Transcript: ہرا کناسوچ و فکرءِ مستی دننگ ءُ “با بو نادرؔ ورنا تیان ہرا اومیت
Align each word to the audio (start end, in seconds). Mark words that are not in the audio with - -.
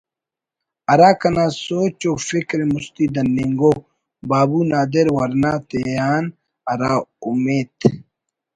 ہرا 0.89 1.11
کناسوچ 1.21 1.99
و 2.09 2.11
فکرءِ 2.27 2.65
مستی 2.73 3.05
دننگ 3.13 3.61
ءُ 3.69 3.71
“با 4.29 4.39
بو 4.49 4.59
نادرؔ 4.69 5.07
ورنا 5.15 5.53
تیان 5.67 6.23
ہرا 6.67 6.93
اومیت 7.23 7.77